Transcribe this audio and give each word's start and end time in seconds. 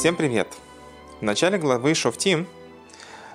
Всем 0.00 0.16
привет! 0.16 0.48
В 1.20 1.22
начале 1.22 1.58
главы 1.58 1.94
Шофтим 1.94 2.48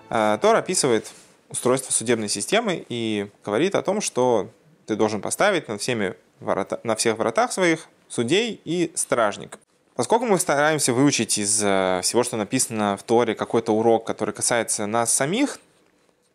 э, 0.10 0.40
Тор 0.42 0.56
описывает 0.56 1.12
устройство 1.48 1.92
судебной 1.92 2.28
системы 2.28 2.84
и 2.90 3.30
говорит 3.46 3.76
о 3.76 3.84
том, 3.84 4.02
что 4.02 4.50
ты 4.88 4.96
должен 4.96 5.22
поставить 5.22 5.68
на, 5.68 5.78
всеми 5.78 6.16
ворота, 6.40 6.80
на 6.82 6.96
всех 6.96 7.20
воротах 7.20 7.52
своих 7.52 7.86
судей 8.08 8.60
и 8.66 8.92
стражников. 8.96 9.60
Поскольку 9.96 10.26
мы 10.26 10.40
стараемся 10.40 10.92
выучить 10.92 11.38
из 11.38 11.62
э, 11.64 12.00
всего, 12.02 12.24
что 12.24 12.36
написано 12.36 12.98
в 12.98 13.04
Торе, 13.04 13.36
какой-то 13.36 13.72
урок, 13.72 14.08
который 14.08 14.34
касается 14.34 14.88
нас 14.88 15.14
самих, 15.14 15.60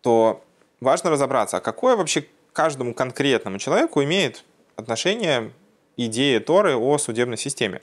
то 0.01 0.45
важно 0.79 1.11
разобраться, 1.11 1.57
а 1.57 1.61
какое 1.61 1.97
вообще 1.97 2.25
каждому 2.53 2.95
конкретному 2.95 3.59
человеку 3.59 4.01
имеет 4.05 4.45
отношение 4.77 5.51
идея 5.97 6.39
Торы 6.39 6.77
о 6.77 6.99
судебной 6.99 7.37
системе. 7.37 7.83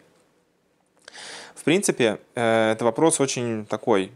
В 1.57 1.63
принципе, 1.63 2.19
э, 2.35 2.71
это 2.71 2.85
вопрос 2.85 3.19
очень 3.19 3.65
такой 3.65 4.11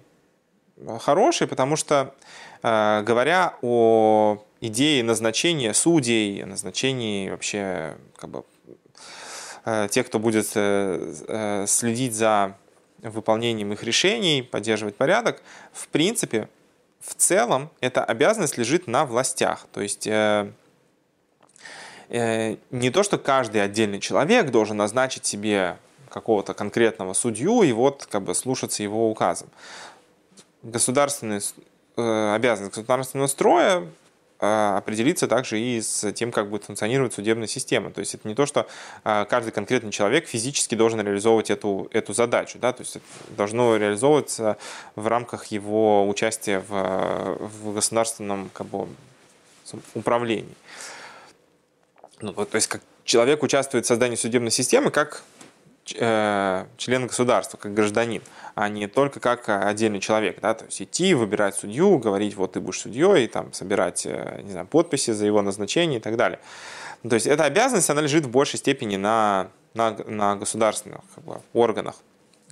хороший, 0.99 1.47
потому 1.47 1.75
что, 1.75 2.13
э, 2.61 3.01
говоря 3.01 3.55
о 3.61 4.43
идее 4.61 5.03
назначения 5.03 5.73
судей, 5.73 6.43
назначении 6.43 7.29
вообще 7.29 7.97
как 8.15 8.29
бы, 8.29 8.43
э, 9.65 9.87
тех, 9.89 10.07
кто 10.07 10.19
будет 10.19 10.47
следить 11.69 12.13
за 12.13 12.55
выполнением 12.99 13.73
их 13.73 13.83
решений, 13.83 14.43
поддерживать 14.43 14.95
порядок, 14.95 15.41
в 15.73 15.87
принципе, 15.87 16.47
в 16.99 17.15
целом 17.15 17.71
эта 17.79 18.03
обязанность 18.03 18.57
лежит 18.57 18.85
на 18.85 19.05
властях. 19.05 19.65
То 19.71 19.81
есть 19.81 20.07
Э, 22.13 22.57
не 22.71 22.89
то, 22.89 23.03
что 23.03 23.17
каждый 23.17 23.63
отдельный 23.63 24.01
человек 24.01 24.51
должен 24.51 24.75
назначить 24.75 25.25
себе 25.25 25.77
какого-то 26.11 26.53
конкретного 26.53 27.13
судью 27.13 27.63
и 27.63 27.71
вот 27.71 28.07
как 28.09 28.23
бы 28.23 28.35
слушаться 28.35 28.83
его 28.83 29.09
указом. 29.09 29.49
Государственный, 30.63 31.39
э, 31.97 32.33
обязанность 32.35 32.75
государственного 32.75 33.27
строя 33.27 33.87
э, 34.39 34.75
определиться 34.77 35.27
также 35.27 35.59
и 35.59 35.81
с 35.81 36.11
тем, 36.13 36.31
как 36.31 36.49
будет 36.49 36.65
функционировать 36.65 37.13
судебная 37.13 37.47
система. 37.47 37.91
То 37.91 37.99
есть 37.99 38.13
это 38.13 38.27
не 38.27 38.35
то, 38.35 38.45
что 38.45 38.67
э, 39.03 39.25
каждый 39.27 39.51
конкретный 39.51 39.91
человек 39.91 40.27
физически 40.27 40.75
должен 40.75 41.01
реализовывать 41.01 41.49
эту, 41.49 41.87
эту 41.91 42.13
задачу. 42.13 42.59
Да? 42.59 42.73
То 42.73 42.81
есть 42.81 42.97
это 42.97 43.05
должно 43.35 43.75
реализовываться 43.77 44.57
в 44.95 45.07
рамках 45.07 45.47
его 45.47 46.07
участия 46.07 46.59
в, 46.59 47.37
в 47.39 47.73
государственном 47.73 48.51
как 48.53 48.67
бы, 48.67 48.87
управлении. 49.95 50.55
Ну, 52.21 52.33
то 52.33 52.55
есть 52.55 52.67
как 52.67 52.81
человек 53.03 53.43
участвует 53.43 53.85
в 53.85 53.87
создании 53.87 54.15
судебной 54.15 54.51
системы 54.51 54.91
как 54.91 55.23
член 55.85 57.07
государства, 57.07 57.57
как 57.57 57.73
гражданин, 57.73 58.21
а 58.55 58.69
не 58.69 58.87
только 58.87 59.19
как 59.19 59.49
отдельный 59.49 59.99
человек. 59.99 60.39
Да? 60.41 60.53
То 60.53 60.65
есть 60.65 60.81
идти, 60.81 61.13
выбирать 61.13 61.55
судью, 61.55 61.97
говорить, 61.97 62.35
вот 62.35 62.53
ты 62.53 62.59
будешь 62.59 62.79
судьей, 62.79 63.27
там, 63.27 63.51
собирать 63.53 64.05
э, 64.05 64.41
не 64.43 64.51
знаю, 64.51 64.67
подписи 64.67 65.11
за 65.11 65.25
его 65.25 65.41
назначение 65.41 65.99
и 65.99 66.01
так 66.01 66.15
далее. 66.15 66.39
Ну, 67.03 67.09
то 67.09 67.15
есть 67.15 67.27
эта 67.27 67.45
обязанность, 67.45 67.89
она 67.89 68.01
лежит 68.01 68.25
в 68.25 68.29
большей 68.29 68.59
степени 68.59 68.95
на, 68.95 69.49
на, 69.73 69.91
на 70.05 70.35
государственных 70.35 71.01
как 71.15 71.23
бы, 71.23 71.41
органах, 71.53 71.95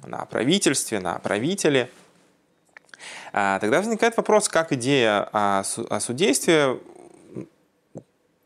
на 0.04 0.26
правительстве, 0.26 1.00
на 1.00 1.20
правителе. 1.20 1.90
А, 3.32 3.60
тогда 3.60 3.78
возникает 3.78 4.18
вопрос, 4.18 4.50
как 4.50 4.72
идея 4.72 5.30
о 5.32 5.64
судействе 6.00 6.80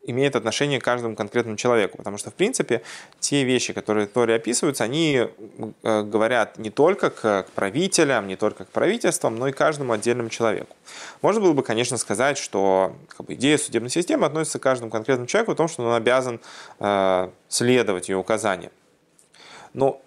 имеет 0.04 0.36
отношение 0.36 0.80
к 0.80 0.84
каждому 0.84 1.16
конкретному 1.16 1.58
человеку. 1.58 1.98
Потому 1.98 2.18
что, 2.18 2.30
в 2.30 2.34
принципе, 2.34 2.82
те 3.20 3.44
вещи, 3.44 3.74
которые 3.74 4.08
в 4.08 4.12
Торе 4.12 4.36
описываются, 4.36 4.84
они 4.84 5.28
э, 5.84 6.02
говорят 6.04 6.58
не 6.58 6.70
только 6.70 7.10
к 7.10 7.48
правителям, 7.56 8.28
не 8.28 8.36
только 8.36 8.66
к 8.66 8.70
правительствам, 8.70 9.38
но 9.38 9.48
и 9.48 9.52
каждому 9.52 9.94
отдельному 9.94 10.30
человеку. 10.30 10.76
Можно 11.22 11.42
было 11.42 11.54
бы, 11.54 11.64
конечно, 11.64 11.98
сказать, 11.98 12.38
что 12.38 12.96
как 13.16 13.28
бы, 13.28 13.34
идея 13.34 13.58
судебной 13.58 13.90
системы 13.90 14.26
относится 14.26 14.60
к 14.60 14.64
каждому 14.64 14.92
конкретному 14.92 15.28
человеку, 15.28 15.54
в 15.54 15.56
том, 15.56 15.68
что 15.68 15.84
он 15.84 15.94
обязан 15.94 16.40
э, 16.80 17.30
следовать 17.48 18.10
ее 18.10 18.18
указаниям. 18.18 18.72
Но 19.74 20.02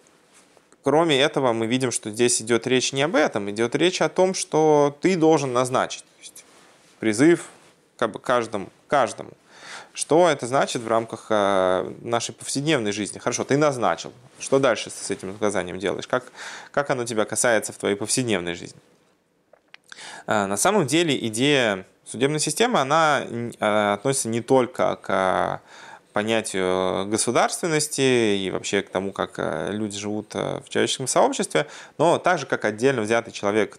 кроме 0.82 1.18
этого 1.20 1.52
мы 1.52 1.66
видим, 1.66 1.90
что 1.90 2.10
здесь 2.10 2.40
идет 2.42 2.66
речь 2.66 2.92
не 2.92 3.02
об 3.02 3.16
этом, 3.16 3.50
идет 3.50 3.74
речь 3.74 4.02
о 4.02 4.08
том, 4.08 4.34
что 4.34 4.96
ты 5.00 5.16
должен 5.16 5.52
назначить. 5.52 6.02
То 6.02 6.20
есть 6.20 6.44
призыв 7.00 7.46
как 7.96 8.12
бы 8.12 8.18
каждому, 8.18 8.68
каждому. 8.88 9.30
Что 9.96 10.28
это 10.28 10.46
значит 10.46 10.82
в 10.82 10.88
рамках 10.88 11.28
э, 11.30 11.90
нашей 12.02 12.34
повседневной 12.34 12.92
жизни? 12.92 13.18
Хорошо, 13.18 13.44
ты 13.44 13.56
назначил. 13.56 14.12
Что 14.38 14.58
дальше 14.58 14.90
с 14.90 15.10
этим 15.10 15.30
указанием 15.30 15.78
делаешь? 15.78 16.06
Как, 16.06 16.24
как 16.70 16.90
оно 16.90 17.06
тебя 17.06 17.24
касается 17.24 17.72
в 17.72 17.78
твоей 17.78 17.96
повседневной 17.96 18.52
жизни? 18.52 18.78
Э, 20.26 20.44
на 20.44 20.58
самом 20.58 20.86
деле 20.86 21.16
идея 21.28 21.86
судебной 22.04 22.40
системы, 22.40 22.78
она 22.78 23.22
э, 23.24 23.92
относится 23.94 24.28
не 24.28 24.42
только 24.42 24.96
к 24.96 25.62
понятию 26.12 27.06
государственности 27.06 28.36
и 28.36 28.50
вообще 28.50 28.82
к 28.82 28.90
тому, 28.90 29.12
как 29.12 29.38
люди 29.72 29.96
живут 29.96 30.34
в 30.34 30.64
человеческом 30.68 31.06
сообществе, 31.06 31.68
но 31.96 32.18
также 32.18 32.44
как 32.44 32.66
отдельно 32.66 33.00
взятый 33.00 33.32
человек 33.32 33.78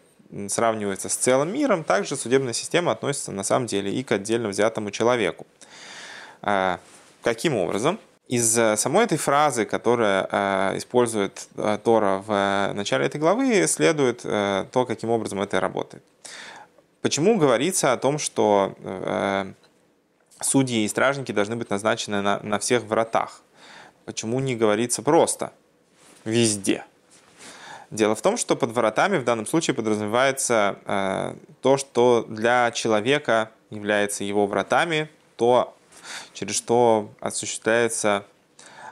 сравнивается 0.50 1.10
с 1.10 1.16
целым 1.16 1.54
миром, 1.54 1.84
также 1.84 2.16
судебная 2.16 2.54
система 2.54 2.92
относится 2.92 3.32
на 3.32 3.44
самом 3.44 3.68
деле 3.68 3.92
и 3.92 4.04
к 4.04 4.12
отдельно 4.12 4.50
взятому 4.50 4.92
человеку. 4.92 5.46
А, 6.42 6.80
каким 7.22 7.56
образом? 7.56 8.00
Из 8.28 8.58
э, 8.58 8.76
самой 8.76 9.06
этой 9.06 9.18
фразы, 9.18 9.66
которая 9.66 10.28
э, 10.30 10.78
использует 10.78 11.48
э, 11.56 11.80
Тора 11.84 12.24
в 12.26 12.74
начале 12.74 13.06
этой 13.06 13.20
главы, 13.20 13.66
следует 13.68 14.22
то, 14.22 14.86
каким 14.88 15.10
образом 15.10 15.42
это 15.42 15.60
работает. 15.60 16.04
Почему 17.02 17.38
говорится 17.38 17.94
о 17.94 17.98
том, 17.98 18.18
что 18.18 18.76
судьи 20.42 20.84
и 20.84 20.88
стражники 20.88 21.32
должны 21.32 21.56
быть 21.56 21.70
назначены 21.70 22.22
на, 22.22 22.40
на 22.44 22.60
всех 22.60 22.84
вратах? 22.84 23.42
Почему 24.06 24.40
не 24.40 24.56
говорится 24.56 25.02
просто 25.02 25.54
везде? 26.26 26.84
Дело 27.90 28.16
в 28.16 28.22
том, 28.22 28.36
что 28.36 28.56
под 28.56 28.72
воротами 28.72 29.18
в 29.18 29.24
данном 29.24 29.46
случае 29.46 29.74
подразумевается 29.74 30.78
э, 30.86 31.36
то, 31.62 31.78
что 31.78 32.26
для 32.28 32.72
человека 32.72 33.52
является 33.70 34.26
его 34.26 34.46
вратами, 34.46 35.10
то, 35.38 35.77
через 36.34 36.56
что 36.56 37.12
осуществляется 37.20 38.26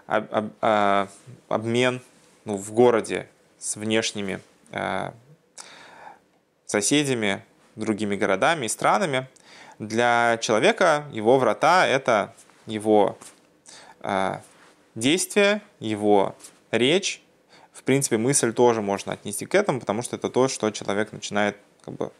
об, 0.07 0.33
об, 0.33 0.51
а, 0.61 1.07
обмен 1.47 2.01
ну, 2.45 2.57
в 2.57 2.71
городе 2.73 3.27
с 3.57 3.75
внешними 3.75 4.39
э, 4.71 5.11
соседями, 6.65 7.43
другими 7.75 8.15
городами 8.15 8.65
и 8.65 8.69
странами. 8.69 9.27
Для 9.79 10.37
человека 10.41 11.05
его 11.11 11.39
врата– 11.39 11.87
это 11.87 12.35
его 12.67 13.17
э, 14.01 14.37
действия, 14.93 15.61
его 15.79 16.35
речь. 16.71 17.21
В 17.73 17.83
принципе, 17.83 18.17
мысль 18.17 18.53
тоже 18.53 18.81
можно 18.81 19.13
отнести 19.13 19.45
к 19.45 19.55
этому, 19.55 19.79
потому 19.79 20.01
что 20.01 20.15
это 20.15 20.29
то, 20.29 20.47
что 20.47 20.69
человек 20.71 21.11
начинает 21.11 21.57
как 21.85 21.93
бы, 21.95 22.11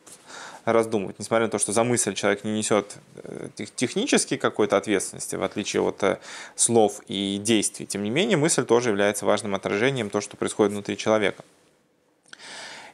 раздумывать, 0.66 1.20
несмотря 1.20 1.46
на 1.46 1.52
то, 1.52 1.60
что 1.60 1.72
за 1.72 1.84
мысль 1.84 2.14
человек 2.16 2.44
не 2.44 2.52
несет 2.52 2.98
э, 3.24 3.50
технически 3.76 4.36
какой-то 4.36 4.78
ответственности, 4.78 5.36
в 5.36 5.44
отличие 5.44 5.82
от 5.84 6.04
э, 6.04 6.20
слов 6.56 7.02
и 7.08 7.38
действий. 7.38 7.86
Тем 7.86 8.04
не 8.04 8.10
менее, 8.10 8.38
мысль 8.38 8.66
тоже 8.66 8.90
является 8.90 9.26
важным 9.26 9.54
отражением 9.54 10.10
того, 10.10 10.22
что 10.22 10.38
происходит 10.38 10.74
внутри 10.74 10.98
человека. 10.98 11.44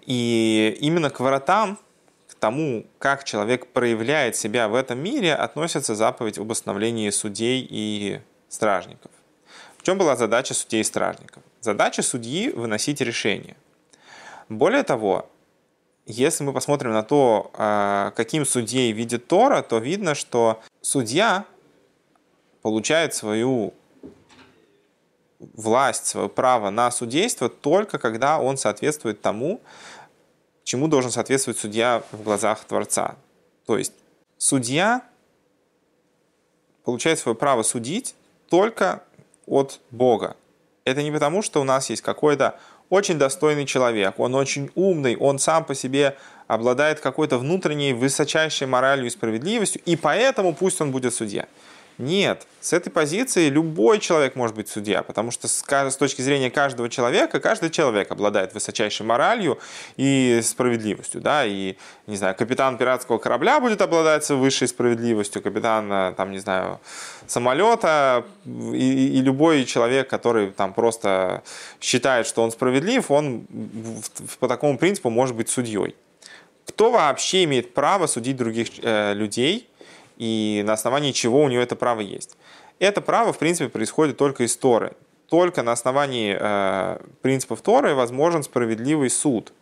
И 0.05 0.77
именно 0.81 1.09
к 1.09 1.19
воротам, 1.21 1.79
к 2.27 2.35
тому, 2.35 2.85
как 2.99 3.23
человек 3.23 3.67
проявляет 3.67 4.35
себя 4.35 4.67
в 4.67 4.75
этом 4.75 4.99
мире, 4.99 5.33
относится 5.33 5.95
заповедь 5.95 6.37
об 6.37 6.51
установлении 6.51 7.09
судей 7.09 7.65
и 7.69 8.19
стражников. 8.49 9.11
В 9.77 9.83
чем 9.83 9.97
была 9.97 10.17
задача 10.17 10.53
судей 10.53 10.81
и 10.81 10.83
стражников? 10.83 11.41
Задача 11.61 12.01
судьи– 12.01 12.49
выносить 12.55 12.99
решение. 12.99 13.55
Более 14.49 14.83
того, 14.83 15.30
если 16.11 16.43
мы 16.43 16.53
посмотрим 16.53 16.91
на 16.91 17.03
то, 17.03 17.51
а, 17.53 18.11
каким 18.15 18.45
судьей 18.45 18.91
видит 18.91 19.27
Тора, 19.27 19.61
то 19.61 19.77
видно, 19.77 20.13
что 20.13 20.61
судья 20.81 21.45
получает 22.61 23.13
свою 23.13 23.73
власть, 25.39 26.05
свое 26.05 26.29
право 26.29 26.69
на 26.69 26.91
судейство 26.91 27.49
только 27.49 27.97
когда 27.97 28.39
он 28.39 28.57
соответствует 28.57 29.21
тому, 29.21 29.61
чему 30.63 30.87
должен 30.87 31.11
соответствовать 31.11 31.59
судья 31.59 32.03
в 32.11 32.23
глазах 32.23 32.63
Творца. 32.65 33.15
То 33.65 33.77
есть 33.77 33.93
судья 34.37 35.01
получает 36.83 37.19
свое 37.19 37.35
право 37.35 37.63
судить 37.63 38.15
только 38.49 39.03
от 39.45 39.79
Бога. 39.89 40.35
Это 40.83 41.03
не 41.03 41.11
потому, 41.11 41.41
что 41.41 41.61
у 41.61 41.63
нас 41.63 41.89
есть 41.89 42.01
какое-то 42.01 42.59
очень 42.91 43.17
достойный 43.17 43.65
человек, 43.65 44.19
он 44.19 44.35
очень 44.35 44.69
умный, 44.75 45.15
он 45.15 45.39
сам 45.39 45.63
по 45.63 45.73
себе 45.73 46.17
обладает 46.47 46.99
какой-то 46.99 47.37
внутренней 47.37 47.93
высочайшей 47.93 48.67
моралью 48.67 49.07
и 49.07 49.09
справедливостью, 49.09 49.81
и 49.85 49.95
поэтому 49.95 50.53
пусть 50.53 50.81
он 50.81 50.91
будет 50.91 51.13
судья. 51.13 51.47
Нет, 52.01 52.47
с 52.61 52.73
этой 52.73 52.89
позиции 52.89 53.47
любой 53.47 53.99
человек 53.99 54.35
может 54.35 54.55
быть 54.55 54.67
судья, 54.67 55.03
потому 55.03 55.29
что 55.29 55.47
с 55.47 55.95
точки 55.97 56.23
зрения 56.23 56.49
каждого 56.49 56.89
человека, 56.89 57.39
каждый 57.39 57.69
человек 57.69 58.09
обладает 58.09 58.55
высочайшей 58.55 59.05
моралью 59.05 59.59
и 59.97 60.41
справедливостью, 60.43 61.21
да, 61.21 61.45
и, 61.45 61.75
не 62.07 62.17
знаю, 62.17 62.33
капитан 62.33 62.79
пиратского 62.79 63.19
корабля 63.19 63.59
будет 63.59 63.83
обладать 63.83 64.27
высшей 64.29 64.67
справедливостью, 64.67 65.43
капитан, 65.43 65.93
э, 65.93 66.13
там, 66.17 66.31
не 66.31 66.39
знаю, 66.39 66.79
самолета 67.27 68.25
и, 68.45 69.19
и 69.19 69.21
любой 69.21 69.65
человек, 69.65 70.09
который 70.09 70.49
там 70.49 70.73
просто 70.73 71.43
считает, 71.79 72.25
что 72.25 72.41
он 72.41 72.51
справедлив, 72.51 73.11
он 73.11 73.45
по 74.39 74.47
такому 74.47 74.79
принципу 74.79 75.11
может 75.11 75.35
быть 75.35 75.49
судьей. 75.49 75.95
Кто 76.65 76.89
вообще 76.89 77.43
имеет 77.43 77.75
право 77.75 78.07
судить 78.07 78.37
других 78.37 78.69
э, 78.81 79.13
людей 79.13 79.70
и 80.17 80.63
на 80.65 80.73
основании 80.73 81.11
чего 81.11 81.41
у 81.41 81.49
него 81.49 81.61
это 81.61 81.75
право 81.75 82.01
есть? 82.01 82.37
Это 82.79 83.01
право, 83.01 83.33
в 83.33 83.37
принципе, 83.37 83.69
происходит 83.69 84.17
только 84.17 84.43
из 84.43 84.55
Торы. 84.57 84.93
Только 85.29 85.63
на 85.63 85.71
основании 85.71 86.35
э, 86.37 86.99
принципов 87.21 87.61
Торы 87.61 87.95
возможен 87.95 88.43
справедливый 88.43 89.09
суд. 89.09 89.53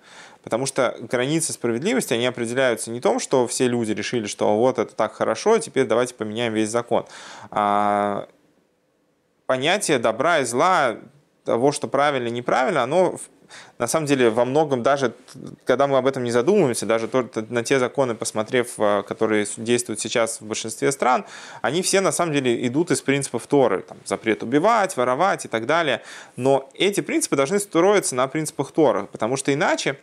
Потому 0.44 0.66
что 0.66 0.96
границы 1.00 1.52
справедливости, 1.52 2.14
они 2.14 2.26
определяются 2.26 2.92
не 2.92 3.02
том, 3.02 3.20
что 3.20 3.46
все 3.46 3.68
люди 3.68 3.92
решили, 3.92 4.26
что 4.26 4.58
вот 4.58 4.80
это 4.80 4.96
так 4.96 5.14
хорошо, 5.14 5.58
теперь 5.60 5.86
давайте 5.86 6.16
поменяем 6.16 6.54
весь 6.54 6.70
закон. 6.70 7.06
А 7.52 8.28
понятие 9.46 10.00
добра 10.00 10.40
и 10.40 10.46
зла, 10.46 10.98
того, 11.44 11.72
что 11.72 11.88
правильно 11.88 12.28
и 12.28 12.32
неправильно, 12.32 12.84
оно 12.84 13.18
на 13.78 13.88
самом 13.88 14.06
деле 14.06 14.30
во 14.30 14.46
многом 14.46 14.84
даже, 14.84 15.14
когда 15.66 15.88
мы 15.88 15.98
об 15.98 16.08
этом 16.08 16.24
не 16.24 16.32
задумываемся, 16.32 16.86
даже 16.86 17.10
на 17.50 17.64
те 17.64 17.80
законы, 17.80 18.16
посмотрев, 18.16 18.74
э, 18.78 19.04
которые 19.08 19.46
действуют 19.58 20.00
сейчас 20.00 20.42
в 20.42 20.46
большинстве 20.46 20.92
стран, 20.92 21.26
они 21.62 21.82
все 21.82 22.02
на 22.02 22.12
самом 22.12 22.34
деле 22.34 22.68
идут 22.68 22.92
из 22.92 23.02
принципов 23.02 23.48
Торы. 23.48 23.82
Там, 23.82 23.98
запрет 24.06 24.44
убивать, 24.44 24.98
воровать 24.98 25.46
и 25.46 25.48
так 25.48 25.66
далее. 25.66 26.02
Но 26.36 26.70
эти 26.74 27.02
принципы 27.02 27.36
должны 27.36 27.60
строиться 27.60 28.16
на 28.16 28.28
принципах 28.28 28.72
Торы, 28.72 29.08
потому 29.12 29.38
что 29.38 29.54
иначе 29.54 29.98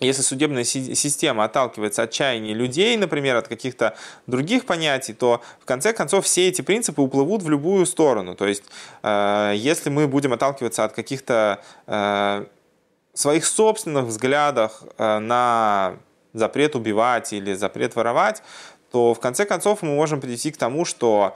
если 0.00 0.22
судебная 0.22 0.64
система 0.64 1.44
отталкивается 1.44 2.02
от 2.02 2.12
чаяния 2.12 2.54
людей, 2.54 2.96
например, 2.96 3.36
от 3.36 3.48
каких-то 3.48 3.96
других 4.26 4.64
понятий, 4.64 5.12
то 5.12 5.42
в 5.60 5.64
конце 5.64 5.92
концов 5.92 6.24
все 6.24 6.48
эти 6.48 6.62
принципы 6.62 7.02
уплывут 7.02 7.42
в 7.42 7.50
любую 7.50 7.84
сторону. 7.84 8.36
То 8.36 8.46
есть, 8.46 8.62
э, 9.02 9.54
если 9.56 9.90
мы 9.90 10.06
будем 10.06 10.32
отталкиваться 10.32 10.84
от 10.84 10.92
каких-то 10.92 11.62
э, 11.86 12.46
своих 13.18 13.44
собственных 13.46 14.04
взглядах 14.06 14.82
э, 14.96 15.18
на 15.18 15.96
запрет 16.32 16.76
убивать 16.76 17.32
или 17.32 17.54
запрет 17.54 17.96
воровать, 17.96 18.42
то 18.92 19.12
в 19.12 19.20
конце 19.20 19.44
концов 19.44 19.82
мы 19.82 19.94
можем 19.94 20.20
прийти 20.20 20.50
к 20.50 20.56
тому, 20.56 20.84
что 20.84 21.34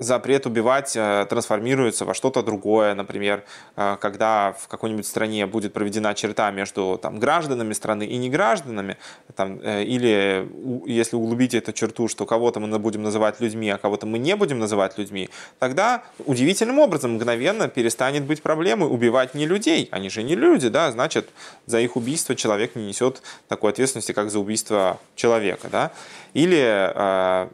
запрет 0.00 0.46
убивать 0.46 0.96
э, 0.96 1.26
трансформируется 1.28 2.06
во 2.06 2.14
что-то 2.14 2.42
другое, 2.42 2.94
например, 2.94 3.44
э, 3.76 3.98
когда 4.00 4.56
в 4.58 4.66
какой-нибудь 4.66 5.06
стране 5.06 5.46
будет 5.46 5.74
проведена 5.74 6.14
черта 6.14 6.50
между 6.50 6.98
там, 7.00 7.20
гражданами 7.20 7.74
страны 7.74 8.06
и 8.06 8.16
негражданами, 8.16 8.96
там, 9.36 9.60
э, 9.62 9.84
или 9.84 10.48
если 10.86 11.16
углубить 11.16 11.54
эту 11.54 11.72
черту, 11.72 12.08
что 12.08 12.24
кого-то 12.24 12.60
мы 12.60 12.78
будем 12.78 13.02
называть 13.02 13.40
людьми, 13.40 13.68
а 13.68 13.76
кого-то 13.76 14.06
мы 14.06 14.18
не 14.18 14.34
будем 14.36 14.58
называть 14.58 14.96
людьми, 14.96 15.28
тогда 15.58 16.02
удивительным 16.24 16.78
образом 16.78 17.14
мгновенно 17.14 17.68
перестанет 17.68 18.24
быть 18.24 18.40
проблемой 18.40 18.90
убивать 18.90 19.34
не 19.34 19.46
людей, 19.46 19.86
они 19.92 20.08
же 20.08 20.22
не 20.22 20.34
люди, 20.34 20.70
да, 20.70 20.90
значит, 20.92 21.28
за 21.66 21.78
их 21.78 21.96
убийство 21.96 22.34
человек 22.34 22.74
не 22.74 22.86
несет 22.86 23.20
такой 23.48 23.70
ответственности, 23.70 24.12
как 24.12 24.30
за 24.30 24.40
убийство 24.40 24.98
человека, 25.14 25.68
да, 25.70 25.92
или 26.32 27.50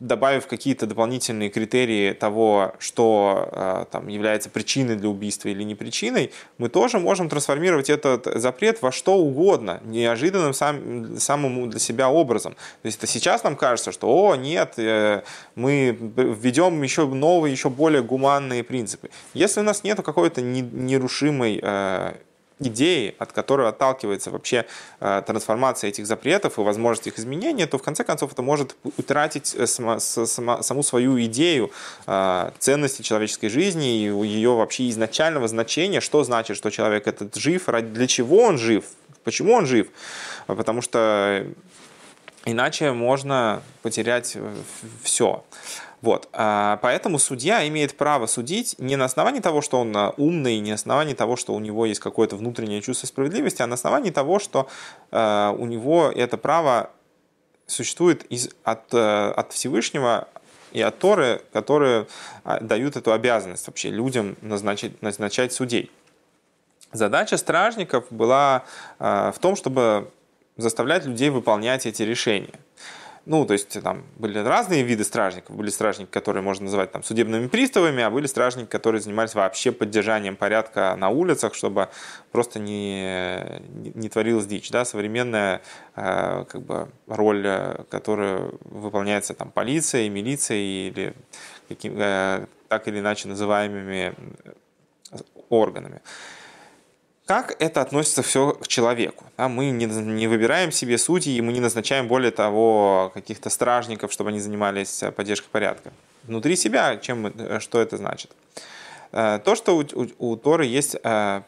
добавив 0.00 0.46
какие-то 0.46 0.86
дополнительные 0.86 1.50
критерии 1.50 2.12
того, 2.12 2.74
что 2.78 3.48
э, 3.52 3.84
там, 3.90 4.08
является 4.08 4.50
причиной 4.50 4.96
для 4.96 5.08
убийства 5.08 5.48
или 5.48 5.62
не 5.62 5.74
причиной, 5.74 6.32
мы 6.58 6.68
тоже 6.68 6.98
можем 6.98 7.28
трансформировать 7.28 7.90
этот 7.90 8.26
запрет 8.40 8.82
во 8.82 8.92
что 8.92 9.16
угодно, 9.16 9.80
неожиданным 9.84 10.54
сам, 10.54 11.18
самым 11.18 11.70
для 11.70 11.80
себя 11.80 12.08
образом. 12.08 12.54
То 12.82 12.86
есть 12.86 12.98
это 12.98 13.06
сейчас 13.06 13.44
нам 13.44 13.56
кажется, 13.56 13.92
что, 13.92 14.08
о, 14.08 14.36
нет, 14.36 14.74
э, 14.78 15.22
мы 15.54 15.96
введем 16.16 16.82
еще 16.82 17.06
новые, 17.06 17.52
еще 17.52 17.68
более 17.68 18.02
гуманные 18.02 18.64
принципы. 18.64 19.10
Если 19.34 19.60
у 19.60 19.64
нас 19.64 19.84
нет 19.84 20.00
какой-то 20.02 20.40
нерушимой 20.40 21.60
э, 21.62 22.14
идеи, 22.60 23.14
от 23.18 23.32
которой 23.32 23.68
отталкивается 23.68 24.30
вообще 24.30 24.66
э, 25.00 25.22
трансформация 25.26 25.88
этих 25.88 26.06
запретов 26.06 26.58
и 26.58 26.62
возможность 26.62 27.06
их 27.06 27.18
изменения, 27.18 27.66
то 27.66 27.78
в 27.78 27.82
конце 27.82 28.04
концов 28.04 28.32
это 28.32 28.42
может 28.42 28.76
утратить 28.96 29.54
э, 29.54 29.66
саму 29.66 30.82
свою 30.82 31.20
идею 31.24 31.70
э, 32.06 32.50
ценности 32.58 33.02
человеческой 33.02 33.48
жизни 33.48 33.98
и 33.98 34.26
ее 34.26 34.54
вообще 34.54 34.88
изначального 34.90 35.48
значения, 35.48 36.00
что 36.00 36.24
значит, 36.24 36.56
что 36.56 36.70
человек 36.70 37.06
этот 37.06 37.36
жив, 37.36 37.66
для 37.66 38.06
чего 38.06 38.42
он 38.42 38.58
жив, 38.58 38.84
почему 39.24 39.52
он 39.54 39.66
жив. 39.66 39.88
Потому 40.46 40.82
что 40.82 41.46
иначе 42.44 42.92
можно 42.92 43.62
потерять 43.82 44.36
все. 45.02 45.44
Вот. 46.00 46.28
А, 46.32 46.78
поэтому 46.80 47.18
судья 47.18 47.66
имеет 47.66 47.96
право 47.96 48.26
судить 48.26 48.76
не 48.78 48.96
на 48.96 49.04
основании 49.04 49.40
того, 49.40 49.60
что 49.60 49.80
он 49.80 49.96
а, 49.96 50.14
умный, 50.16 50.58
не 50.60 50.70
на 50.70 50.74
основании 50.76 51.14
того, 51.14 51.36
что 51.36 51.54
у 51.54 51.60
него 51.60 51.86
есть 51.86 52.00
какое-то 52.00 52.36
внутреннее 52.36 52.80
чувство 52.80 53.06
справедливости, 53.06 53.62
а 53.62 53.66
на 53.66 53.74
основании 53.74 54.10
того, 54.10 54.38
что 54.38 54.68
а, 55.10 55.54
у 55.58 55.66
него 55.66 56.12
это 56.14 56.36
право 56.36 56.90
существует 57.66 58.24
из, 58.24 58.50
от, 58.64 58.94
от 58.94 59.52
Всевышнего 59.52 60.28
и 60.72 60.80
от 60.80 60.98
Торы, 60.98 61.42
которые 61.52 62.06
дают 62.62 62.96
эту 62.96 63.12
обязанность 63.12 63.66
вообще 63.66 63.90
людям 63.90 64.36
назначить, 64.40 65.02
назначать 65.02 65.52
судей. 65.52 65.90
Задача 66.92 67.36
стражников 67.36 68.06
была 68.10 68.64
в 68.98 69.34
том, 69.38 69.54
чтобы 69.54 70.10
заставлять 70.56 71.04
людей 71.04 71.28
выполнять 71.28 71.84
эти 71.84 72.02
решения. 72.02 72.54
Ну, 73.28 73.44
то 73.44 73.52
есть 73.52 73.78
там 73.82 74.06
были 74.16 74.38
разные 74.38 74.82
виды 74.82 75.04
стражников. 75.04 75.54
Были 75.54 75.68
стражники, 75.68 76.08
которые 76.08 76.42
можно 76.42 76.64
называть 76.64 76.92
там 76.92 77.02
судебными 77.02 77.46
приставами, 77.48 78.02
а 78.02 78.08
были 78.08 78.26
стражники, 78.26 78.68
которые 78.68 79.02
занимались 79.02 79.34
вообще 79.34 79.70
поддержанием 79.70 80.34
порядка 80.34 80.96
на 80.96 81.10
улицах, 81.10 81.54
чтобы 81.54 81.90
просто 82.32 82.58
не, 82.58 83.60
не, 83.94 84.08
творилась 84.08 84.46
дичь. 84.46 84.70
Да? 84.70 84.86
Современная 84.86 85.60
э, 85.94 86.46
как 86.48 86.62
бы, 86.62 86.88
роль, 87.06 87.42
э, 87.46 87.84
которая 87.90 88.50
выполняется 88.64 89.34
там 89.34 89.50
полицией, 89.50 90.08
милицией 90.08 90.88
или 90.88 91.14
каким, 91.68 91.96
э, 91.98 92.46
так 92.68 92.88
или 92.88 92.98
иначе 92.98 93.28
называемыми 93.28 94.14
органами. 95.50 96.00
Как 97.28 97.54
это 97.62 97.82
относится 97.82 98.22
все 98.22 98.52
к 98.52 98.66
человеку? 98.68 99.24
Да, 99.36 99.50
мы 99.50 99.68
не, 99.68 99.84
не 99.84 100.26
выбираем 100.26 100.72
себе 100.72 100.96
судьи, 100.96 101.38
мы 101.42 101.52
не 101.52 101.60
назначаем, 101.60 102.08
более 102.08 102.30
того, 102.30 103.10
каких-то 103.12 103.50
стражников, 103.50 104.14
чтобы 104.14 104.30
они 104.30 104.40
занимались 104.40 105.02
э, 105.02 105.12
поддержкой 105.12 105.48
порядка. 105.50 105.92
Внутри 106.24 106.56
себя, 106.56 106.96
чем, 106.96 107.26
э, 107.26 107.60
что 107.60 107.82
это 107.82 107.98
значит? 107.98 108.30
Э, 109.12 109.40
то, 109.44 109.56
что 109.56 109.76
у, 109.76 109.84
у, 109.92 110.30
у 110.30 110.36
Торы 110.36 110.64
есть 110.64 110.96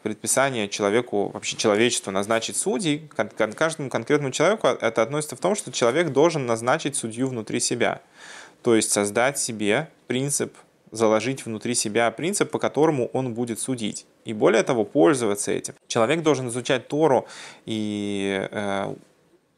предписание 0.03 0.69
человеку, 0.69 1.29
вообще 1.29 1.57
человечеству 1.57 2.11
назначить 2.11 2.57
судей, 2.57 3.09
каждому 3.57 3.89
конкретному 3.89 4.31
человеку 4.31 4.67
это 4.67 5.01
относится 5.01 5.35
в 5.35 5.39
том, 5.39 5.55
что 5.55 5.71
человек 5.71 6.09
должен 6.09 6.45
назначить 6.45 6.95
судью 6.95 7.27
внутри 7.27 7.59
себя. 7.59 8.01
То 8.61 8.75
есть 8.75 8.91
создать 8.91 9.39
себе 9.39 9.89
принцип, 10.05 10.55
заложить 10.91 11.45
внутри 11.45 11.75
себя 11.75 12.11
принцип, 12.11 12.51
по 12.51 12.59
которому 12.59 13.07
он 13.13 13.33
будет 13.33 13.59
судить 13.59 14.05
и 14.25 14.33
более 14.33 14.63
того, 14.63 14.83
пользоваться 14.83 15.51
этим. 15.51 15.73
Человек 15.87 16.21
должен 16.21 16.47
изучать 16.49 16.87
Тору 16.87 17.27
и 17.65 18.47
э, 18.51 18.95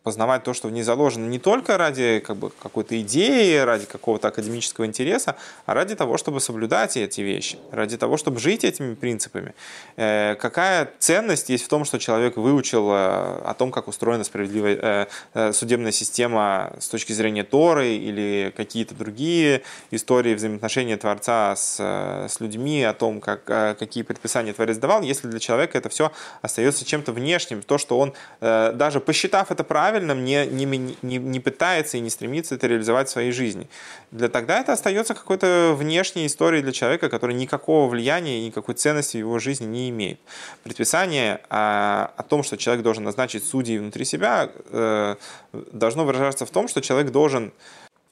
познавать 0.04 0.44
то, 0.44 0.54
что 0.54 0.68
в 0.68 0.72
ней 0.72 0.84
заложено 0.84 1.28
не 1.28 1.40
только 1.40 1.78
ради 1.78 2.20
как 2.20 2.36
бы, 2.36 2.52
какой-то 2.62 3.00
идеи, 3.02 3.58
ради 3.58 3.86
какого-то 3.86 4.28
академического 4.28 4.86
интереса, 4.86 5.38
а 5.66 5.74
ради 5.74 5.96
того, 5.96 6.18
чтобы 6.18 6.42
соблюдать 6.42 6.98
эти 6.98 7.22
вещи, 7.22 7.58
ради 7.72 7.98
того, 7.98 8.18
чтобы 8.18 8.40
жить 8.40 8.66
этими 8.66 8.96
принципами. 8.96 9.54
Э, 9.96 10.36
какая 10.36 10.92
ценность 11.00 11.50
есть 11.50 11.64
в 11.64 11.70
том, 11.70 11.86
что 11.86 12.00
человек 12.00 12.36
выучил 12.36 12.92
э, 12.92 12.96
о 12.96 13.56
том, 13.58 13.72
как 13.72 13.88
устроена 13.88 14.26
справедливая 14.26 15.08
э, 15.34 15.54
судебная 15.54 15.94
система 15.94 16.74
с 16.80 16.90
точки 16.90 17.14
зрения 17.14 17.44
Торы 17.44 17.96
или 17.96 18.54
какие-то 18.56 18.96
другие 18.96 19.64
истории 19.92 20.36
взаимоотношения 20.36 20.98
Творца 20.98 21.56
с, 21.56 21.80
с 21.80 22.40
людьми, 22.42 22.84
о 22.84 22.94
том, 22.94 23.22
как, 23.22 23.46
какие 23.46 24.04
предписания 24.04 24.52
Творец 24.52 24.78
давал, 24.78 25.02
если 25.02 25.28
для 25.30 25.40
человека 25.40 25.78
это 25.78 25.88
все 25.88 26.12
остается 26.42 26.84
чем-то 26.84 27.14
внешним, 27.14 27.62
то, 27.62 27.78
что 27.78 27.98
он, 27.98 28.14
даже 28.42 29.00
посчитав 29.00 29.52
это 29.52 29.64
правильно, 29.64 29.93
правильном 29.94 30.26
не, 30.26 30.48
не, 30.48 30.66
не, 31.04 31.18
не 31.18 31.40
пытается 31.40 31.98
и 31.98 32.00
не 32.00 32.10
стремится 32.10 32.56
это 32.56 32.66
реализовать 32.66 33.10
в 33.10 33.12
своей 33.12 33.32
жизни. 33.32 33.68
Для 34.10 34.28
тогда 34.28 34.60
это 34.60 34.74
остается 34.74 35.14
какой-то 35.14 35.76
внешней 35.78 36.26
историей 36.26 36.64
для 36.64 36.72
человека, 36.72 37.10
который 37.10 37.36
никакого 37.36 37.88
влияния 37.88 38.40
и 38.40 38.46
никакой 38.48 38.74
ценности 38.74 39.18
в 39.18 39.20
его 39.20 39.38
жизни 39.38 39.66
не 39.66 39.90
имеет. 39.92 40.20
Предписание 40.64 41.42
о, 41.50 42.12
о 42.18 42.24
том, 42.24 42.42
что 42.42 42.58
человек 42.58 42.84
должен 42.84 43.04
назначить 43.04 43.46
судей 43.46 43.78
внутри 43.78 44.04
себя, 44.04 44.50
э, 44.72 45.16
должно 45.52 46.06
выражаться 46.06 46.48
в 46.48 46.50
том, 46.50 46.68
что 46.68 46.82
человек 46.82 47.12
должен 47.12 47.54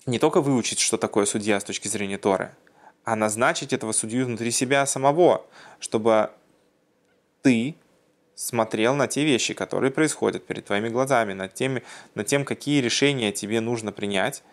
не 0.05 0.19
только 0.19 0.41
выучить, 0.41 0.79
что 0.79 0.97
такое 0.97 1.25
судья 1.25 1.59
с 1.59 1.63
точки 1.63 1.87
зрения 1.87 2.19
Торы, 2.19 2.51
а 3.05 3.15
назначить 3.15 3.73
этого 3.73 3.91
судью 3.91 4.27
внутри 4.27 4.51
себя 4.51 4.85
самого, 4.85 5.45
чтобы 5.79 6.29
ты 7.41 7.75
смотрел 8.41 8.95
на 8.95 9.07
те 9.07 9.23
вещи, 9.23 9.53
которые 9.53 9.91
происходят 9.91 10.45
перед 10.45 10.65
твоими 10.65 10.89
глазами, 10.89 11.33
над, 11.33 11.53
теми, 11.53 11.83
над 12.15 12.25
тем, 12.25 12.43
какие 12.43 12.81
решения 12.81 13.31
тебе 13.31 13.61
нужно 13.61 13.91
принять 13.91 14.43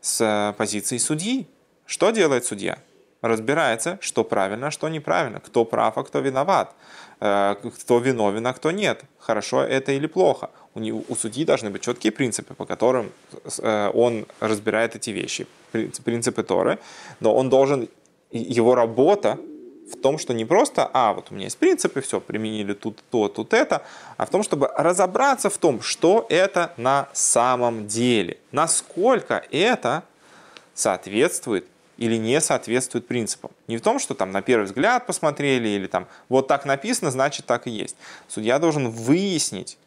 с 0.00 0.54
позиции 0.58 0.98
судьи. 0.98 1.46
Что 1.86 2.10
делает 2.10 2.44
судья? 2.44 2.78
Разбирается, 3.22 3.98
что 4.00 4.22
правильно, 4.22 4.66
а 4.66 4.70
что 4.70 4.88
неправильно, 4.88 5.40
кто 5.40 5.64
прав, 5.64 5.96
а 5.96 6.04
кто 6.04 6.20
виноват, 6.20 6.74
э, 7.20 7.56
кто 7.82 7.98
виновен, 7.98 8.46
а 8.46 8.52
кто 8.52 8.70
нет, 8.70 9.04
хорошо 9.18 9.62
это 9.62 9.92
или 9.92 10.06
плохо. 10.06 10.50
У, 10.74 10.80
него, 10.80 11.02
у 11.08 11.16
судьи 11.16 11.44
должны 11.44 11.70
быть 11.70 11.82
четкие 11.82 12.12
принципы, 12.12 12.54
по 12.54 12.66
которым 12.66 13.10
э, 13.58 13.90
он 13.94 14.26
разбирает 14.40 14.94
эти 14.94 15.10
вещи, 15.10 15.46
принципы 16.04 16.42
Торы, 16.42 16.78
но 17.20 17.34
он 17.34 17.48
должен, 17.48 17.88
его 18.30 18.74
работа 18.74 19.38
в 19.90 20.00
том, 20.00 20.18
что 20.18 20.34
не 20.34 20.44
просто, 20.44 20.88
а, 20.92 21.12
вот 21.12 21.28
у 21.30 21.34
меня 21.34 21.44
есть 21.44 21.58
принципы, 21.58 22.00
все, 22.00 22.20
применили 22.20 22.74
тут 22.74 23.02
то, 23.10 23.28
тут 23.28 23.54
это, 23.54 23.82
а 24.16 24.26
в 24.26 24.30
том, 24.30 24.42
чтобы 24.42 24.68
разобраться 24.76 25.50
в 25.50 25.58
том, 25.58 25.80
что 25.80 26.26
это 26.28 26.72
на 26.76 27.08
самом 27.12 27.86
деле, 27.86 28.38
насколько 28.52 29.44
это 29.50 30.04
соответствует 30.74 31.66
или 31.96 32.16
не 32.16 32.40
соответствует 32.40 33.06
принципам. 33.08 33.50
Не 33.66 33.76
в 33.76 33.80
том, 33.80 33.98
что 33.98 34.14
там 34.14 34.30
на 34.30 34.40
первый 34.40 34.64
взгляд 34.64 35.06
посмотрели 35.06 35.68
или 35.68 35.88
там 35.88 36.06
вот 36.28 36.46
так 36.46 36.64
написано, 36.64 37.10
значит 37.10 37.46
так 37.46 37.66
и 37.66 37.70
есть. 37.70 37.96
Судья 38.28 38.58
должен 38.60 38.88
выяснить, 38.88 39.78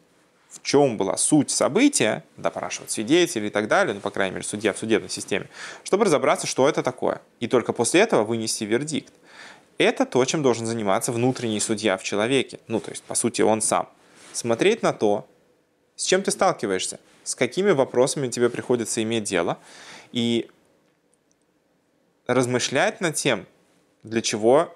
в 0.50 0.60
чем 0.60 0.98
была 0.98 1.16
суть 1.16 1.50
события, 1.50 2.22
допрашивать 2.36 2.90
свидетелей 2.90 3.46
и 3.46 3.50
так 3.50 3.68
далее, 3.68 3.94
ну, 3.94 4.00
по 4.00 4.10
крайней 4.10 4.34
мере, 4.34 4.44
судья 4.44 4.74
в 4.74 4.78
судебной 4.78 5.08
системе, 5.08 5.48
чтобы 5.82 6.04
разобраться, 6.04 6.46
что 6.46 6.68
это 6.68 6.82
такое. 6.82 7.22
И 7.40 7.48
только 7.48 7.72
после 7.72 8.02
этого 8.02 8.24
вынести 8.24 8.64
вердикт. 8.64 9.14
Это 9.78 10.06
то, 10.06 10.24
чем 10.24 10.42
должен 10.42 10.66
заниматься 10.66 11.12
внутренний 11.12 11.60
судья 11.60 11.96
в 11.96 12.02
человеке. 12.02 12.60
Ну, 12.68 12.80
то 12.80 12.90
есть, 12.90 13.02
по 13.04 13.14
сути, 13.14 13.42
он 13.42 13.60
сам. 13.60 13.88
Смотреть 14.32 14.82
на 14.82 14.92
то, 14.92 15.26
с 15.96 16.04
чем 16.04 16.22
ты 16.22 16.30
сталкиваешься, 16.30 17.00
с 17.24 17.34
какими 17.34 17.70
вопросами 17.70 18.28
тебе 18.28 18.48
приходится 18.50 19.02
иметь 19.02 19.24
дело, 19.24 19.58
и 20.12 20.50
размышлять 22.26 23.00
над 23.00 23.14
тем, 23.14 23.46
для 24.02 24.20
чего 24.20 24.74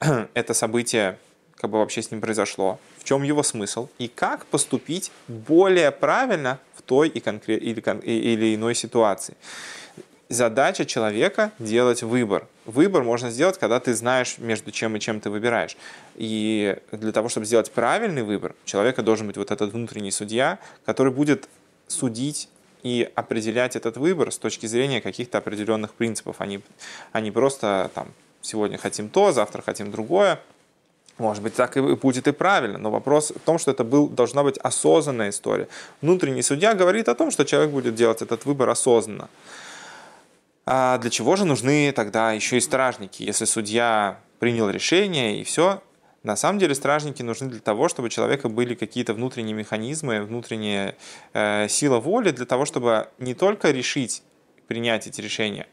это 0.34 0.54
событие 0.54 1.18
как 1.56 1.70
бы 1.70 1.78
вообще 1.78 2.00
с 2.00 2.10
ним 2.10 2.20
произошло, 2.22 2.78
в 2.98 3.04
чем 3.04 3.22
его 3.22 3.42
смысл 3.42 3.88
и 3.98 4.08
как 4.08 4.46
поступить 4.46 5.12
более 5.28 5.90
правильно 5.90 6.58
в 6.74 6.82
той 6.82 7.08
и 7.08 7.20
конкрет... 7.20 7.62
или, 7.62 7.80
или 8.02 8.54
иной 8.54 8.74
ситуации 8.74 9.36
задача 10.30 10.86
человека 10.86 11.50
делать 11.58 12.02
выбор. 12.02 12.46
Выбор 12.64 13.02
можно 13.02 13.30
сделать, 13.30 13.58
когда 13.58 13.80
ты 13.80 13.94
знаешь, 13.94 14.36
между 14.38 14.70
чем 14.70 14.96
и 14.96 15.00
чем 15.00 15.20
ты 15.20 15.28
выбираешь. 15.28 15.76
И 16.14 16.78
для 16.92 17.12
того, 17.12 17.28
чтобы 17.28 17.46
сделать 17.46 17.70
правильный 17.72 18.22
выбор, 18.22 18.54
у 18.64 18.66
человека 18.66 19.02
должен 19.02 19.26
быть 19.26 19.36
вот 19.36 19.50
этот 19.50 19.72
внутренний 19.72 20.12
судья, 20.12 20.58
который 20.86 21.12
будет 21.12 21.48
судить 21.88 22.48
и 22.84 23.10
определять 23.14 23.76
этот 23.76 23.96
выбор 23.96 24.32
с 24.32 24.38
точки 24.38 24.66
зрения 24.66 25.00
каких-то 25.00 25.38
определенных 25.38 25.92
принципов, 25.94 26.36
а 26.38 26.46
не, 26.46 26.62
а 27.12 27.32
просто 27.32 27.90
там 27.94 28.08
сегодня 28.40 28.78
хотим 28.78 29.08
то, 29.08 29.32
завтра 29.32 29.62
хотим 29.62 29.90
другое. 29.90 30.40
Может 31.18 31.42
быть, 31.42 31.54
так 31.54 31.76
и 31.76 31.80
будет 31.80 32.28
и 32.28 32.32
правильно, 32.32 32.78
но 32.78 32.90
вопрос 32.90 33.30
в 33.30 33.40
том, 33.40 33.58
что 33.58 33.72
это 33.72 33.84
был, 33.84 34.08
должна 34.08 34.42
быть 34.42 34.56
осознанная 34.56 35.28
история. 35.28 35.68
Внутренний 36.00 36.40
судья 36.40 36.72
говорит 36.72 37.08
о 37.08 37.14
том, 37.14 37.30
что 37.30 37.44
человек 37.44 37.72
будет 37.72 37.94
делать 37.94 38.22
этот 38.22 38.46
выбор 38.46 38.70
осознанно. 38.70 39.28
А 40.66 40.98
для 40.98 41.10
чего 41.10 41.36
же 41.36 41.44
нужны 41.44 41.92
тогда 41.92 42.32
еще 42.32 42.58
и 42.58 42.60
стражники? 42.60 43.22
Если 43.22 43.44
судья 43.44 44.20
принял 44.38 44.70
решение 44.70 45.40
и 45.40 45.44
все, 45.44 45.82
на 46.22 46.36
самом 46.36 46.58
деле 46.58 46.74
стражники 46.74 47.22
нужны 47.22 47.48
для 47.48 47.60
того, 47.60 47.88
чтобы 47.88 48.06
у 48.06 48.10
человека 48.10 48.48
были 48.48 48.74
какие-то 48.74 49.14
внутренние 49.14 49.54
механизмы, 49.54 50.22
внутренняя 50.22 50.96
э, 51.32 51.66
сила 51.68 51.98
воли 51.98 52.30
для 52.30 52.44
того, 52.44 52.66
чтобы 52.66 53.08
не 53.18 53.34
только 53.34 53.70
решить, 53.70 54.22
принять 54.66 55.06
эти 55.06 55.20
решения, 55.20 55.66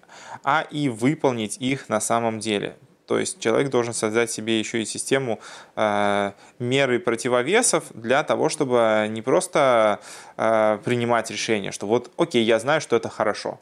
а 0.44 0.66
и 0.72 0.90
выполнить 0.90 1.58
их 1.58 1.90
на 1.90 2.00
самом 2.00 2.40
деле. 2.40 2.78
То 3.08 3.20
есть 3.20 3.40
человек 3.40 3.70
должен 3.70 3.94
создать 3.94 4.32
себе 4.32 4.60
еще 4.60 4.82
и 4.82 4.86
систему 4.86 5.40
э, 5.76 6.32
мер 6.60 6.92
и 6.92 6.98
противовесов 6.98 7.86
для 7.94 8.24
того, 8.24 8.50
чтобы 8.50 9.08
не 9.10 9.22
просто 9.22 10.00
э, 10.36 10.80
принимать 10.84 11.30
решение, 11.30 11.72
что 11.72 11.88
вот, 11.88 12.12
окей, 12.18 12.44
я 12.44 12.60
знаю, 12.60 12.82
что 12.82 12.96
это 12.96 13.10
хорошо, 13.10 13.60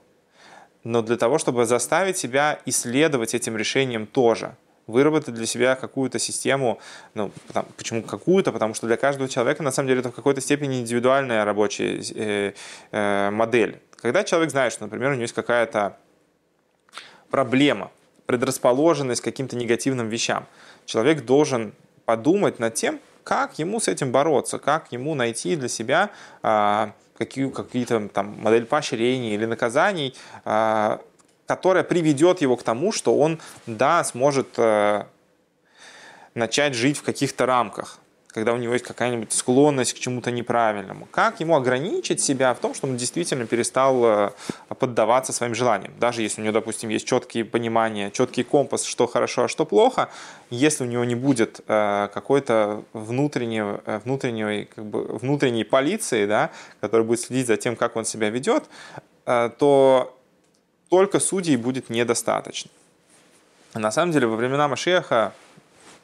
но 0.86 1.02
для 1.02 1.18
того, 1.18 1.40
чтобы 1.40 1.66
заставить 1.66 2.18
себя 2.18 2.60
исследовать 2.66 3.34
этим 3.34 3.58
решением 3.58 4.06
тоже, 4.06 4.56
выработать 4.88 5.34
для 5.34 5.48
себя 5.48 5.76
какую-то 5.76 6.20
систему, 6.20 6.80
ну, 7.16 7.32
потому, 7.48 7.68
почему 7.76 8.04
какую-то, 8.04 8.52
потому 8.52 8.76
что 8.76 8.86
для 8.86 8.96
каждого 8.96 9.28
человека 9.28 9.64
на 9.64 9.72
самом 9.72 9.88
деле 9.88 10.02
это 10.02 10.12
в 10.12 10.16
какой-то 10.16 10.42
степени 10.42 10.80
индивидуальная 10.80 11.44
рабочая 11.44 12.02
э, 12.14 12.54
э, 12.92 13.30
модель. 13.32 13.82
Когда 13.96 14.24
человек 14.24 14.52
знает, 14.52 14.74
что, 14.74 14.84
например, 14.84 15.10
у 15.10 15.14
него 15.14 15.24
есть 15.24 15.34
какая-то 15.34 15.98
проблема, 17.32 17.92
предрасположенность 18.28 19.22
к 19.22 19.24
каким-то 19.24 19.56
негативным 19.56 20.08
вещам, 20.10 20.46
человек 20.86 21.26
должен 21.26 21.74
подумать 22.06 22.60
над 22.60 22.76
тем, 22.76 23.00
как 23.24 23.58
ему 23.58 23.80
с 23.80 23.88
этим 23.88 24.12
бороться, 24.12 24.60
как 24.60 24.92
ему 24.92 25.16
найти 25.16 25.56
для 25.56 25.68
себя 25.68 26.12
э, 26.44 26.92
какие, 27.18 27.50
какие-то 27.50 28.08
там 28.10 28.38
модель 28.42 28.66
поощрений 28.66 29.34
или 29.34 29.46
наказаний, 29.46 30.16
а, 30.44 31.02
которая 31.48 31.84
приведет 31.84 32.42
его 32.42 32.56
к 32.56 32.64
тому, 32.64 32.92
что 32.92 33.18
он, 33.18 33.40
да, 33.68 34.04
сможет 34.04 34.48
э, 34.58 35.04
начать 36.34 36.74
жить 36.74 36.98
в 36.98 37.04
каких-то 37.04 37.46
рамках 37.46 38.00
когда 38.36 38.52
у 38.52 38.58
него 38.58 38.74
есть 38.74 38.84
какая-нибудь 38.84 39.32
склонность 39.32 39.94
к 39.94 39.98
чему-то 39.98 40.30
неправильному. 40.30 41.08
Как 41.10 41.40
ему 41.40 41.56
ограничить 41.56 42.20
себя 42.20 42.54
в 42.54 42.60
том, 42.60 42.74
что 42.74 42.86
он 42.86 42.98
действительно 42.98 43.46
перестал 43.46 44.04
э, 44.04 44.32
поддаваться 44.78 45.32
своим 45.32 45.56
желаниям? 45.56 45.94
Даже 46.00 46.22
если 46.22 46.42
у 46.42 46.44
него, 46.44 46.54
допустим, 46.54 46.90
есть 46.90 47.08
четкие 47.08 47.46
понимания, 47.46 48.12
четкий 48.12 48.44
компас, 48.44 48.84
что 48.84 49.08
хорошо, 49.08 49.46
а 49.46 49.48
что 49.48 49.66
плохо, 49.66 50.10
если 50.50 50.84
у 50.84 50.88
него 50.88 51.06
не 51.06 51.16
будет 51.16 51.62
э, 51.66 52.10
какой-то 52.14 52.84
внутренней, 52.92 53.80
э, 53.86 54.02
внутренней, 54.04 54.66
как 54.66 54.84
бы, 54.84 55.18
внутренней 55.18 55.64
полиции, 55.64 56.26
да, 56.26 56.52
которая 56.82 57.08
будет 57.08 57.22
следить 57.22 57.48
за 57.48 57.56
тем, 57.56 57.78
как 57.78 57.96
он 57.96 58.04
себя 58.04 58.30
ведет, 58.30 58.66
то 59.26 60.14
только 60.90 61.20
судей 61.20 61.56
будет 61.56 61.90
недостаточно. 61.90 62.70
На 63.74 63.92
самом 63.92 64.12
деле, 64.12 64.28
во 64.28 64.36
времена 64.36 64.68
Машеха 64.68 65.32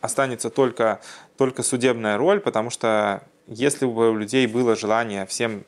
останется 0.01 0.49
только, 0.49 0.99
только 1.41 1.63
судебная 1.63 2.19
роль, 2.19 2.39
потому 2.39 2.69
что 2.69 3.23
если 3.47 3.87
бы 3.87 4.11
у 4.11 4.15
людей 4.15 4.45
было 4.45 4.75
желание 4.75 5.25
всем 5.25 5.63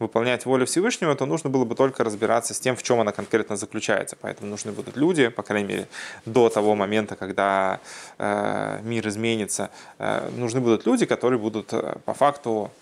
выполнять 0.00 0.44
волю 0.46 0.66
Всевышнего, 0.66 1.14
то 1.14 1.26
нужно 1.26 1.48
было 1.48 1.64
бы 1.64 1.76
только 1.76 2.02
разбираться 2.02 2.54
с 2.54 2.58
тем, 2.58 2.74
в 2.74 2.82
чем 2.82 2.98
она 2.98 3.12
конкретно 3.12 3.56
заключается. 3.56 4.16
Поэтому 4.20 4.50
нужны 4.50 4.72
будут 4.72 4.96
люди, 4.96 5.28
по 5.28 5.44
крайней 5.44 5.68
мере, 5.68 5.88
до 6.26 6.48
того 6.48 6.74
момента, 6.74 7.14
когда 7.14 7.78
э, 8.18 8.80
мир 8.82 9.06
изменится, 9.06 9.70
э, 10.00 10.28
нужны 10.36 10.60
будут 10.60 10.86
люди, 10.86 11.06
которые 11.06 11.38
будут 11.38 11.72
э, 11.72 11.94
по 12.04 12.12
факту 12.12 12.72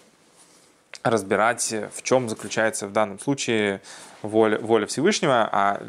разбирать, 1.02 1.74
в 1.94 2.02
чем 2.02 2.30
заключается 2.30 2.86
в 2.86 2.92
данном 2.92 3.20
случае 3.20 3.82
воля, 4.22 4.58
воля 4.58 4.86
Всевышнего, 4.86 5.46
а 5.52 5.82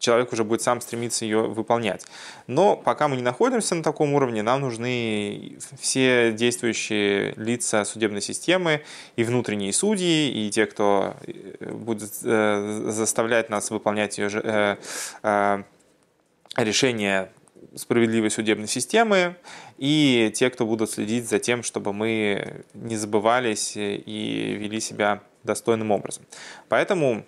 человек 0.00 0.32
уже 0.32 0.42
будет 0.42 0.62
сам 0.62 0.80
стремиться 0.80 1.24
ее 1.24 1.42
выполнять. 1.42 2.04
Но 2.48 2.74
пока 2.74 3.06
мы 3.06 3.16
не 3.16 3.22
находимся 3.22 3.74
на 3.76 3.84
таком 3.84 4.14
уровне, 4.14 4.42
нам 4.42 4.62
нужны 4.62 5.58
все 5.78 6.32
действующие 6.32 7.34
лица 7.36 7.84
судебной 7.84 8.22
системы, 8.22 8.82
и 9.14 9.22
внутренние 9.22 9.72
судьи, 9.72 10.30
и 10.30 10.50
те, 10.50 10.66
кто 10.66 11.14
э, 11.26 11.70
будет 11.70 12.10
э, 12.24 12.82
заставлять 12.88 13.50
нас 13.50 13.70
выполнять 13.70 14.18
ее 14.18 14.30
э, 15.22 15.62
решения 16.56 17.30
справедливой 17.76 18.30
судебной 18.30 18.68
системы, 18.68 19.36
и 19.76 20.32
те, 20.34 20.50
кто 20.50 20.66
будут 20.66 20.90
следить 20.90 21.28
за 21.28 21.38
тем, 21.38 21.62
чтобы 21.62 21.92
мы 21.92 22.64
не 22.74 22.96
забывались 22.96 23.76
и 23.76 24.56
вели 24.58 24.80
себя 24.80 25.22
достойным 25.44 25.90
образом. 25.90 26.24
Поэтому, 26.68 27.24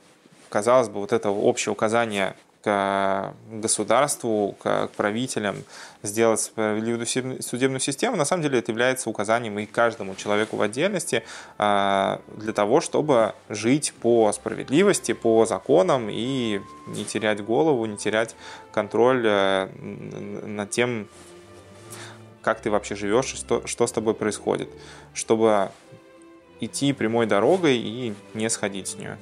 казалось 0.48 0.88
бы, 0.88 1.00
вот 1.00 1.12
это 1.12 1.30
общее 1.30 1.72
указание 1.72 2.34
к 2.62 3.34
государству, 3.50 4.56
к 4.62 4.88
правителям 4.96 5.56
сделать 6.02 6.40
справедливую 6.40 7.06
судебную 7.06 7.80
систему, 7.80 8.16
на 8.16 8.24
самом 8.24 8.42
деле 8.42 8.60
это 8.60 8.70
является 8.70 9.10
указанием 9.10 9.58
и 9.58 9.66
каждому 9.66 10.14
человеку 10.14 10.56
в 10.56 10.62
отдельности 10.62 11.24
а, 11.58 12.20
для 12.36 12.52
того, 12.52 12.80
чтобы 12.80 13.34
жить 13.48 13.92
по 14.00 14.32
справедливости, 14.32 15.12
по 15.12 15.44
законам 15.44 16.08
и 16.08 16.60
не 16.86 17.04
терять 17.04 17.44
голову, 17.44 17.84
не 17.86 17.96
терять 17.96 18.36
контроль 18.72 19.22
э, 19.24 19.68
над 19.76 20.70
тем, 20.70 21.08
как 22.42 22.60
ты 22.60 22.70
вообще 22.70 22.94
живешь 22.94 23.26
что, 23.26 23.66
что 23.66 23.86
с 23.86 23.92
тобой 23.92 24.14
происходит, 24.14 24.68
чтобы 25.14 25.70
идти 26.60 26.92
прямой 26.92 27.26
дорогой 27.26 27.76
и 27.76 28.14
не 28.34 28.48
сходить 28.48 28.88
с 28.88 28.94
нее. 28.94 29.18